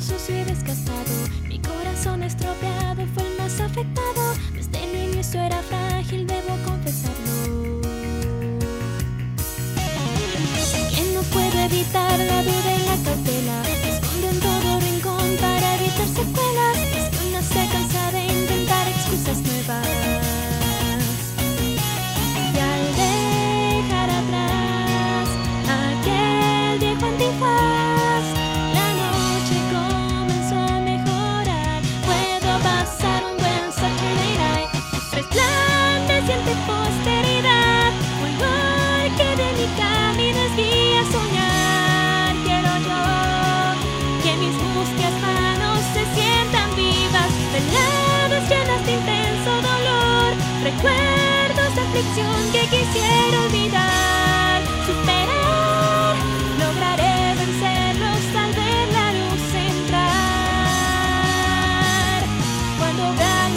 sucio 0.00 0.40
y 0.40 0.44
desgastado. 0.44 1.12
Mi 1.48 1.58
corazón 1.58 2.22
estropeado 2.22 3.02
fue 3.14 3.26
el 3.26 3.36
más 3.38 3.60
afectado. 3.60 4.34
Desde 4.54 4.84
el 4.84 5.12
inicio 5.12 5.40
era 5.40 5.60
frágil, 5.62 6.26
debo 6.26 6.56
confesarlo. 6.64 7.80
Que 10.94 11.14
no 11.14 11.22
puedo 11.22 11.58
evitar. 11.64 11.99
que 52.02 52.62
quisiera 52.68 53.42
olvidar, 53.44 54.62
superar, 54.86 56.16
lograré 56.58 57.34
vencerlos 57.34 58.22
al 58.42 58.52
ver 58.54 58.88
la 58.98 59.12
luz 59.20 59.54
entrar. 59.54 60.00
Cuando 62.78 63.02
vean 63.18 63.56